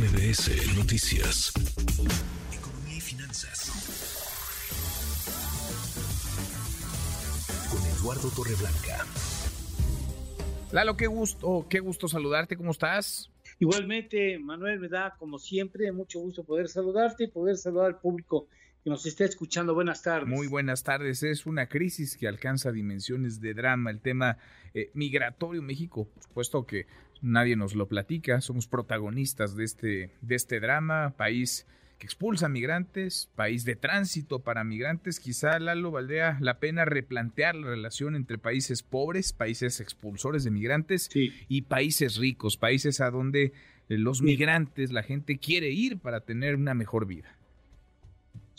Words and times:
MBS 0.00 0.78
Noticias. 0.78 1.52
Economía 2.56 2.96
y 2.96 3.00
finanzas. 3.02 3.70
Con 7.70 7.82
Eduardo 7.86 8.30
Torreblanca. 8.30 9.04
Lalo, 10.72 10.96
qué 10.96 11.06
gusto, 11.06 11.66
qué 11.68 11.80
gusto 11.80 12.08
saludarte, 12.08 12.56
¿cómo 12.56 12.70
estás? 12.70 13.30
Igualmente, 13.58 14.38
Manuel, 14.38 14.80
me 14.80 14.88
da 14.88 15.14
como 15.18 15.38
siempre 15.38 15.92
mucho 15.92 16.18
gusto 16.20 16.44
poder 16.44 16.68
saludarte 16.68 17.24
y 17.24 17.28
poder 17.28 17.58
saludar 17.58 17.88
al 17.88 18.00
público 18.00 18.46
que 18.82 18.90
nos 18.90 19.06
está 19.06 19.24
escuchando. 19.24 19.74
Buenas 19.74 20.02
tardes. 20.02 20.28
Muy 20.28 20.46
buenas 20.46 20.82
tardes. 20.82 21.22
Es 21.22 21.46
una 21.46 21.66
crisis 21.66 22.16
que 22.16 22.28
alcanza 22.28 22.72
dimensiones 22.72 23.40
de 23.40 23.54
drama. 23.54 23.90
El 23.90 24.00
tema 24.00 24.38
eh, 24.74 24.90
migratorio 24.94 25.60
en 25.60 25.66
México, 25.66 26.08
por 26.08 26.22
supuesto 26.22 26.66
que 26.66 26.86
nadie 27.20 27.56
nos 27.56 27.74
lo 27.74 27.88
platica. 27.88 28.40
Somos 28.40 28.66
protagonistas 28.66 29.54
de 29.54 29.64
este, 29.64 30.10
de 30.22 30.34
este 30.34 30.60
drama. 30.60 31.14
País 31.16 31.66
que 31.98 32.06
expulsa 32.06 32.48
migrantes, 32.48 33.28
país 33.36 33.66
de 33.66 33.76
tránsito 33.76 34.38
para 34.38 34.64
migrantes. 34.64 35.20
Quizá, 35.20 35.58
Lalo, 35.58 35.90
valdría 35.90 36.38
la 36.40 36.58
pena 36.58 36.86
replantear 36.86 37.54
la 37.54 37.68
relación 37.68 38.16
entre 38.16 38.38
países 38.38 38.82
pobres, 38.82 39.34
países 39.34 39.80
expulsores 39.80 40.42
de 40.44 40.50
migrantes 40.50 41.10
y 41.14 41.62
países 41.62 42.16
ricos, 42.16 42.56
países 42.56 43.02
a 43.02 43.10
donde 43.10 43.52
los 43.88 44.22
migrantes, 44.22 44.92
la 44.92 45.02
gente 45.02 45.38
quiere 45.38 45.70
ir 45.70 45.98
para 45.98 46.20
tener 46.20 46.54
una 46.54 46.74
mejor 46.74 47.06
vida. 47.06 47.36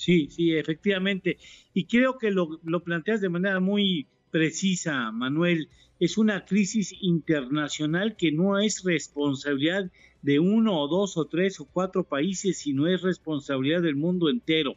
Sí, 0.01 0.29
sí, 0.31 0.55
efectivamente. 0.55 1.37
Y 1.75 1.85
creo 1.85 2.17
que 2.17 2.31
lo, 2.31 2.59
lo 2.63 2.83
planteas 2.83 3.21
de 3.21 3.29
manera 3.29 3.59
muy 3.59 4.07
precisa, 4.31 5.11
Manuel. 5.11 5.69
Es 5.99 6.17
una 6.17 6.43
crisis 6.43 6.91
internacional 7.01 8.15
que 8.17 8.31
no 8.31 8.57
es 8.57 8.83
responsabilidad 8.83 9.91
de 10.23 10.39
uno 10.39 10.81
o 10.81 10.87
dos 10.87 11.17
o 11.17 11.25
tres 11.25 11.59
o 11.59 11.65
cuatro 11.65 12.03
países, 12.03 12.57
sino 12.57 12.87
es 12.87 13.03
responsabilidad 13.03 13.83
del 13.83 13.95
mundo 13.95 14.27
entero. 14.31 14.71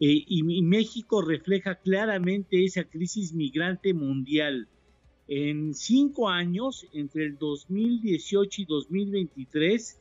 Eh, 0.00 0.24
y, 0.26 0.56
y, 0.56 0.62
México 0.62 1.20
refleja 1.20 1.74
claramente 1.74 2.64
esa 2.64 2.84
crisis 2.84 3.34
migrante 3.34 3.92
mundial. 3.92 4.66
En 5.28 5.74
cinco 5.74 6.30
años, 6.30 6.86
entre 6.94 7.26
el 7.26 7.36
2018 7.36 8.62
y 8.62 8.64
2023, 8.64 10.00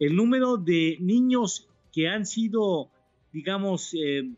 el 0.00 0.16
número 0.16 0.56
de 0.56 0.96
niños 0.98 1.68
que 1.92 2.08
han 2.08 2.26
sido 2.26 2.90
digamos, 3.32 3.94
eh, 3.94 4.28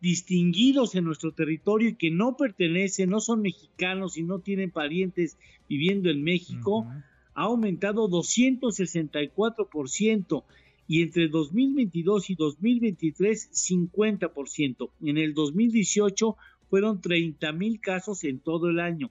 distinguidos 0.00 0.94
en 0.94 1.04
nuestro 1.04 1.32
territorio 1.32 1.90
y 1.90 1.96
que 1.96 2.10
no 2.10 2.36
pertenecen, 2.36 3.10
no 3.10 3.20
son 3.20 3.42
mexicanos 3.42 4.16
y 4.16 4.22
no 4.22 4.38
tienen 4.40 4.70
parientes 4.70 5.36
viviendo 5.68 6.08
en 6.10 6.22
México, 6.22 6.86
ha 7.34 7.42
aumentado 7.44 8.08
264% 8.08 10.44
y 10.88 11.02
entre 11.02 11.28
2022 11.28 12.30
y 12.30 12.34
2023 12.34 13.50
50%. 13.50 14.90
En 15.02 15.18
el 15.18 15.34
2018 15.34 16.36
fueron 16.68 17.00
30 17.00 17.52
mil 17.52 17.80
casos 17.80 18.24
en 18.24 18.40
todo 18.40 18.68
el 18.68 18.80
año. 18.80 19.10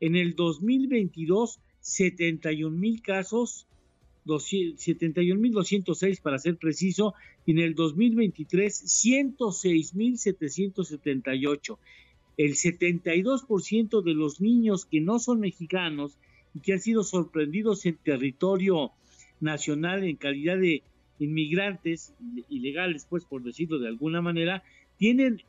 En 0.00 0.16
el 0.16 0.34
2022 0.34 1.60
71 1.80 2.76
mil 2.76 3.02
casos 3.02 3.66
71.206 4.26 6.20
para 6.20 6.38
ser 6.38 6.56
preciso, 6.56 7.14
y 7.44 7.50
en 7.52 7.58
el 7.58 7.74
2023 7.74 8.84
106.778. 8.84 11.78
El 12.38 12.52
72% 12.52 14.02
de 14.02 14.14
los 14.14 14.40
niños 14.40 14.86
que 14.86 15.00
no 15.00 15.18
son 15.18 15.40
mexicanos 15.40 16.16
y 16.54 16.60
que 16.60 16.74
han 16.74 16.80
sido 16.80 17.02
sorprendidos 17.04 17.84
en 17.86 17.96
territorio 17.96 18.92
nacional 19.40 20.04
en 20.04 20.16
calidad 20.16 20.56
de 20.56 20.82
inmigrantes 21.18 22.14
ilegales, 22.48 23.06
pues 23.08 23.24
por 23.24 23.42
decirlo 23.42 23.78
de 23.78 23.88
alguna 23.88 24.22
manera, 24.22 24.62
tienen 24.98 25.42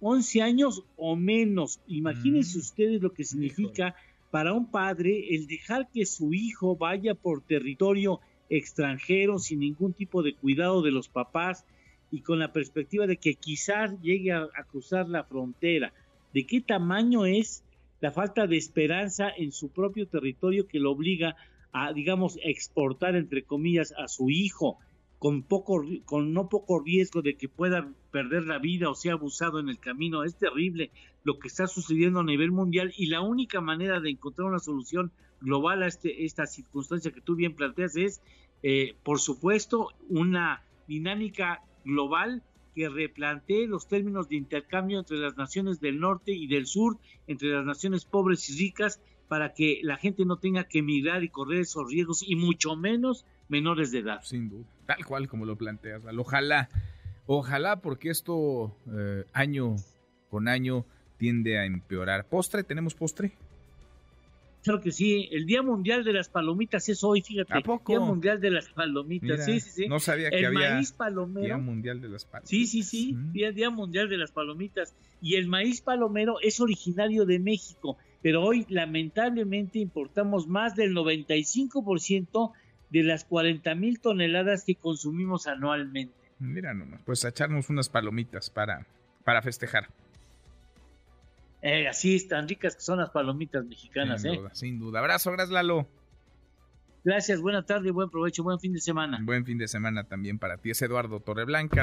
11 0.00 0.42
años 0.42 0.84
o 0.96 1.16
menos. 1.16 1.80
Imagínense 1.86 2.58
mm. 2.58 2.60
ustedes 2.60 3.02
lo 3.02 3.12
que 3.12 3.24
significa 3.24 3.94
para 4.30 4.52
un 4.52 4.70
padre 4.70 5.34
el 5.34 5.46
dejar 5.46 5.88
que 5.92 6.04
su 6.06 6.34
hijo 6.34 6.76
vaya 6.76 7.14
por 7.14 7.42
territorio 7.42 8.20
extranjero 8.50 9.38
sin 9.38 9.60
ningún 9.60 9.92
tipo 9.92 10.22
de 10.22 10.34
cuidado 10.34 10.82
de 10.82 10.90
los 10.90 11.08
papás 11.08 11.64
y 12.10 12.22
con 12.22 12.38
la 12.38 12.52
perspectiva 12.52 13.06
de 13.06 13.16
que 13.16 13.34
quizás 13.34 14.00
llegue 14.00 14.32
a, 14.32 14.48
cruzar 14.70 15.08
la 15.08 15.24
frontera. 15.24 15.92
¿De 16.32 16.46
qué 16.46 16.60
tamaño 16.60 17.26
es 17.26 17.62
la 18.00 18.12
falta 18.12 18.46
de 18.46 18.56
esperanza 18.56 19.30
en 19.36 19.52
su 19.52 19.68
propio 19.70 20.06
territorio 20.06 20.66
que 20.66 20.78
lo 20.78 20.92
obliga 20.92 21.36
a, 21.72 21.92
digamos, 21.92 22.38
exportar, 22.42 23.16
entre 23.16 23.42
comillas, 23.42 23.92
a 23.96 24.08
su 24.08 24.30
hijo? 24.30 24.78
Con 25.18 25.42
poco 25.42 25.82
con 26.04 26.32
no 26.32 26.48
poco 26.48 26.80
riesgo 26.80 27.22
de 27.22 27.36
que 27.36 27.48
pueda 27.48 27.92
perder 28.12 28.44
la 28.44 28.58
vida 28.58 28.88
o 28.88 28.94
sea 28.94 29.14
abusado 29.14 29.58
en 29.58 29.68
el 29.68 29.78
camino. 29.78 30.24
Es 30.24 30.36
terrible 30.36 30.90
lo 31.24 31.38
que 31.38 31.48
está 31.48 31.66
sucediendo 31.66 32.20
a 32.20 32.24
nivel 32.24 32.52
mundial 32.52 32.92
y 32.96 33.06
la 33.06 33.20
única 33.20 33.60
manera 33.60 34.00
de 34.00 34.10
encontrar 34.10 34.48
una 34.48 34.58
solución 34.58 35.10
global 35.40 35.82
a 35.82 35.86
este, 35.86 36.24
esta 36.24 36.46
circunstancia 36.46 37.12
que 37.12 37.20
tú 37.20 37.34
bien 37.34 37.54
planteas 37.54 37.96
es 37.96 38.20
eh, 38.62 38.94
por 39.04 39.20
supuesto 39.20 39.90
una 40.08 40.62
dinámica 40.86 41.62
global 41.84 42.42
que 42.74 42.88
replantee 42.88 43.66
los 43.66 43.88
términos 43.88 44.28
de 44.28 44.36
intercambio 44.36 45.00
entre 45.00 45.18
las 45.18 45.36
naciones 45.36 45.80
del 45.80 45.98
norte 46.00 46.32
y 46.32 46.46
del 46.46 46.66
sur, 46.66 46.96
entre 47.26 47.48
las 47.48 47.64
naciones 47.64 48.04
pobres 48.04 48.48
y 48.50 48.58
ricas, 48.58 49.00
para 49.28 49.52
que 49.54 49.80
la 49.82 49.96
gente 49.96 50.24
no 50.24 50.38
tenga 50.38 50.64
que 50.64 50.80
emigrar 50.80 51.22
y 51.22 51.28
correr 51.28 51.60
esos 51.60 51.88
riesgos 51.90 52.22
y 52.26 52.34
mucho 52.34 52.76
menos 52.76 53.24
menores 53.48 53.92
de 53.92 54.00
edad. 54.00 54.20
Sin 54.22 54.48
duda, 54.48 54.64
tal 54.86 55.04
cual 55.04 55.28
como 55.28 55.44
lo 55.44 55.56
planteas. 55.56 56.02
Ojalá, 56.16 56.68
ojalá 57.26 57.80
porque 57.80 58.10
esto 58.10 58.74
eh, 58.90 59.24
año 59.32 59.76
con 60.30 60.48
año 60.48 60.84
tiende 61.18 61.58
a 61.58 61.64
empeorar. 61.64 62.26
¿Postre? 62.26 62.62
¿Tenemos 62.64 62.94
postre? 62.94 63.32
Claro 64.62 64.80
que 64.80 64.90
sí, 64.90 65.28
el 65.32 65.46
Día 65.46 65.62
Mundial 65.62 66.04
de 66.04 66.12
las 66.12 66.28
Palomitas 66.28 66.88
es 66.88 67.04
hoy, 67.04 67.22
fíjate. 67.22 67.54
¿A 67.54 67.60
poco? 67.60 67.92
Día 67.92 68.00
Mundial 68.00 68.40
de 68.40 68.50
las 68.50 68.68
Palomitas, 68.68 69.44
sí, 69.44 69.60
sí, 69.60 69.70
sí. 69.70 69.88
No 69.88 70.00
sabía 70.00 70.30
que 70.30 70.40
el 70.40 70.46
había 70.46 70.74
maíz 70.74 70.92
palomero. 70.92 71.46
Día 71.46 71.58
Mundial 71.58 72.00
de 72.00 72.08
las 72.08 72.24
Palomitas. 72.24 72.50
Sí, 72.50 72.66
sí, 72.66 72.82
sí, 72.82 73.16
día, 73.32 73.52
día 73.52 73.70
Mundial 73.70 74.08
de 74.08 74.18
las 74.18 74.32
Palomitas. 74.32 74.94
Y 75.22 75.36
el 75.36 75.46
maíz 75.46 75.80
palomero 75.80 76.40
es 76.42 76.60
originario 76.60 77.24
de 77.24 77.38
México, 77.38 77.96
pero 78.22 78.42
hoy 78.42 78.66
lamentablemente 78.68 79.78
importamos 79.78 80.46
más 80.48 80.74
del 80.74 80.94
95% 80.94 82.52
de 82.90 83.02
las 83.02 83.24
40 83.24 83.74
mil 83.74 84.00
toneladas 84.00 84.64
que 84.64 84.74
consumimos 84.74 85.46
anualmente. 85.46 86.14
Mira 86.38 86.74
nomás, 86.74 87.00
pues 87.04 87.24
echarnos 87.24 87.68
unas 87.68 87.88
palomitas 87.88 88.50
para, 88.50 88.86
para 89.24 89.42
festejar. 89.42 89.88
Eh, 91.60 91.88
así 91.88 92.14
están 92.14 92.48
ricas 92.48 92.76
que 92.76 92.82
son 92.82 92.98
las 92.98 93.10
palomitas 93.10 93.64
mexicanas, 93.64 94.22
sin 94.22 94.32
¿eh? 94.32 94.36
Duda, 94.36 94.54
sin 94.54 94.78
duda. 94.78 95.00
Abrazo, 95.00 95.32
gracias 95.32 95.50
Lalo. 95.50 95.88
Gracias, 97.04 97.40
buena 97.40 97.64
tarde, 97.64 97.90
buen 97.90 98.10
provecho, 98.10 98.42
buen 98.42 98.60
fin 98.60 98.72
de 98.72 98.80
semana. 98.80 99.18
Buen 99.22 99.44
fin 99.44 99.58
de 99.58 99.66
semana 99.66 100.04
también 100.04 100.38
para 100.38 100.58
ti. 100.58 100.70
Es 100.70 100.82
Eduardo 100.82 101.20
Torreblanca. 101.20 101.82